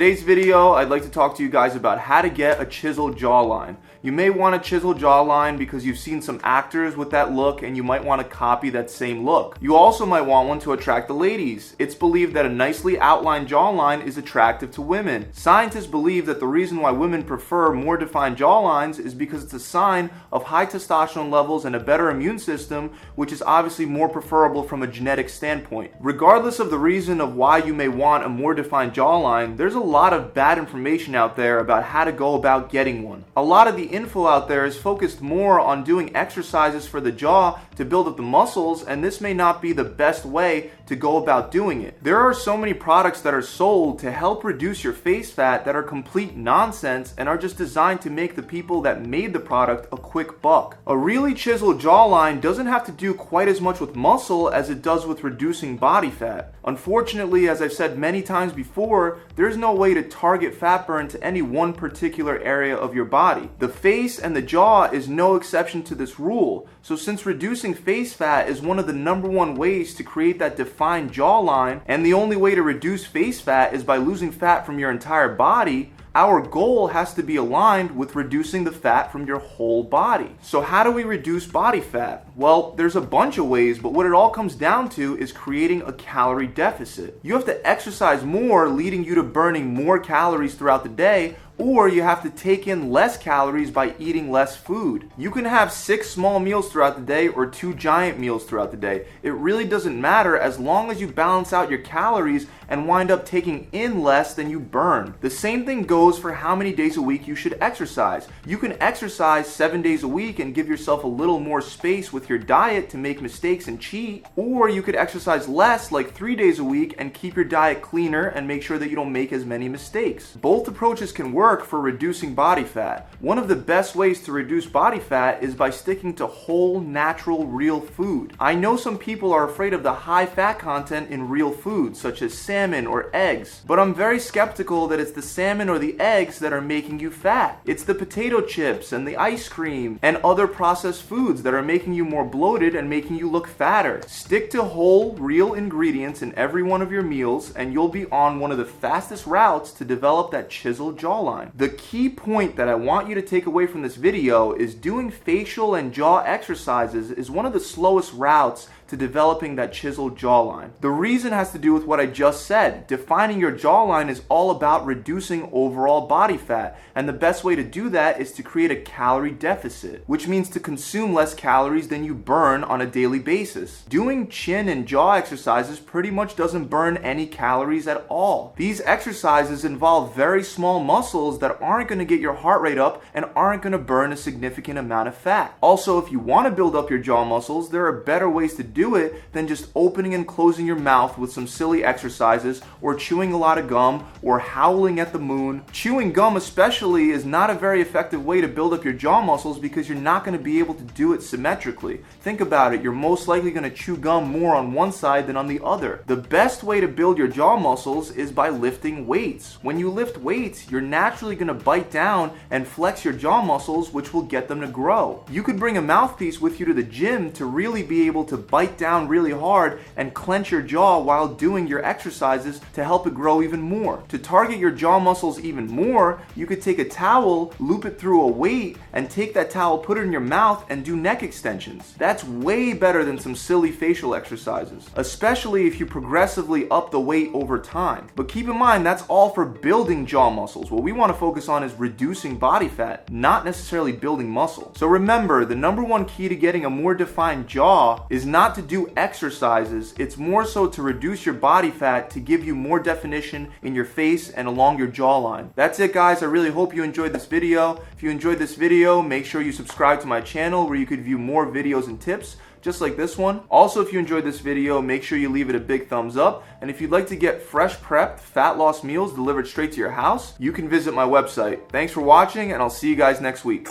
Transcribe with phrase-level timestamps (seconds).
[0.00, 3.18] today's video, I'd like to talk to you guys about how to get a chiseled
[3.18, 3.76] jawline.
[4.00, 7.76] You may want a chiseled jawline because you've seen some actors with that look and
[7.76, 9.58] you might want to copy that same look.
[9.60, 11.76] You also might want one to attract the ladies.
[11.78, 15.30] It's believed that a nicely outlined jawline is attractive to women.
[15.34, 19.60] Scientists believe that the reason why women prefer more defined jawlines is because it's a
[19.60, 24.62] sign of high testosterone levels and a better immune system, which is obviously more preferable
[24.62, 25.92] from a genetic standpoint.
[26.00, 29.89] Regardless of the reason of why you may want a more defined jawline, there's a
[29.90, 33.24] lot of bad information out there about how to go about getting one.
[33.36, 37.12] A lot of the info out there is focused more on doing exercises for the
[37.12, 40.94] jaw to build up the muscles, and this may not be the best way to
[40.94, 41.96] go about doing it.
[42.02, 45.76] There are so many products that are sold to help reduce your face fat that
[45.76, 49.88] are complete nonsense and are just designed to make the people that made the product
[49.92, 50.78] a quick buck.
[50.86, 54.82] A really chiseled jawline doesn't have to do quite as much with muscle as it
[54.82, 56.54] does with reducing body fat.
[56.64, 61.24] Unfortunately, as I've said many times before, there's no way to target fat burn to
[61.24, 63.48] any one particular area of your body.
[63.58, 66.68] The face and the jaw is no exception to this rule.
[66.82, 70.56] So since reducing face fat is one of the number one ways to create that
[70.56, 74.78] defined jawline, and the only way to reduce face fat is by losing fat from
[74.78, 79.38] your entire body, our goal has to be aligned with reducing the fat from your
[79.38, 80.34] whole body.
[80.42, 82.26] So, how do we reduce body fat?
[82.34, 85.82] Well, there's a bunch of ways, but what it all comes down to is creating
[85.82, 87.20] a calorie deficit.
[87.22, 91.88] You have to exercise more, leading you to burning more calories throughout the day, or
[91.88, 95.10] you have to take in less calories by eating less food.
[95.18, 98.78] You can have six small meals throughout the day or two giant meals throughout the
[98.78, 99.06] day.
[99.22, 103.26] It really doesn't matter as long as you balance out your calories and wind up
[103.26, 105.14] taking in less than you burn.
[105.20, 108.26] The same thing goes for how many days a week you should exercise.
[108.46, 112.30] You can exercise seven days a week and give yourself a little more space with
[112.30, 116.58] your diet to make mistakes and cheat, or you could exercise less, like three days
[116.58, 119.44] a week, and keep your diet cleaner and make sure that you don't make as
[119.44, 120.32] many mistakes.
[120.36, 123.08] Both approaches can work for reducing body fat.
[123.18, 127.46] One of the best ways to reduce body fat is by sticking to whole, natural,
[127.46, 128.34] real food.
[128.38, 132.22] I know some people are afraid of the high fat content in real food, such
[132.22, 133.62] as salmon or eggs.
[133.66, 137.10] But I'm very skeptical that it's the salmon or the eggs that are making you
[137.10, 137.60] fat.
[137.64, 141.94] It's the potato chips and the ice cream and other processed foods that are making
[141.94, 144.02] you more bloated and making you look fatter.
[144.06, 148.38] Stick to whole, real ingredients in every one of your meals, and you'll be on
[148.38, 151.39] one of the fastest routes to develop that chiseled jawline.
[151.54, 155.10] The key point that I want you to take away from this video is doing
[155.10, 160.70] facial and jaw exercises is one of the slowest routes to developing that chiseled jawline.
[160.80, 162.86] The reason has to do with what I just said.
[162.86, 167.62] Defining your jawline is all about reducing overall body fat, and the best way to
[167.62, 172.04] do that is to create a calorie deficit, which means to consume less calories than
[172.04, 173.82] you burn on a daily basis.
[173.88, 178.54] Doing chin and jaw exercises pretty much doesn't burn any calories at all.
[178.56, 183.02] These exercises involve very small muscles that aren't going to get your heart rate up
[183.14, 185.56] and aren't going to burn a significant amount of fat.
[185.60, 188.64] Also, if you want to build up your jaw muscles, there are better ways to
[188.64, 192.94] do do it than just opening and closing your mouth with some silly exercises or
[192.94, 195.62] chewing a lot of gum or howling at the moon.
[195.70, 199.58] Chewing gum, especially, is not a very effective way to build up your jaw muscles
[199.58, 202.00] because you're not going to be able to do it symmetrically.
[202.22, 205.36] Think about it, you're most likely going to chew gum more on one side than
[205.36, 206.02] on the other.
[206.06, 209.58] The best way to build your jaw muscles is by lifting weights.
[209.60, 213.92] When you lift weights, you're naturally going to bite down and flex your jaw muscles,
[213.92, 215.22] which will get them to grow.
[215.30, 218.38] You could bring a mouthpiece with you to the gym to really be able to
[218.38, 223.06] bite bite down really hard and clench your jaw while doing your exercises to help
[223.06, 224.02] it grow even more.
[224.08, 228.22] To target your jaw muscles even more, you could take a towel, loop it through
[228.22, 231.94] a weight, and take that towel, put it in your mouth, and do neck extensions.
[231.98, 237.30] That's way better than some silly facial exercises, especially if you progressively up the weight
[237.34, 238.08] over time.
[238.14, 240.70] But keep in mind, that's all for building jaw muscles.
[240.70, 244.72] What we want to focus on is reducing body fat, not necessarily building muscle.
[244.76, 248.59] So remember, the number one key to getting a more defined jaw is not to
[248.60, 252.78] to do exercises, it's more so to reduce your body fat to give you more
[252.78, 255.50] definition in your face and along your jawline.
[255.54, 257.80] That's it guys, I really hope you enjoyed this video.
[257.96, 261.02] If you enjoyed this video, make sure you subscribe to my channel where you could
[261.02, 263.40] view more videos and tips just like this one.
[263.50, 266.44] Also, if you enjoyed this video, make sure you leave it a big thumbs up.
[266.60, 269.92] And if you'd like to get fresh prepped fat loss meals delivered straight to your
[269.92, 271.66] house, you can visit my website.
[271.70, 273.66] Thanks for watching, and I'll see you guys next week.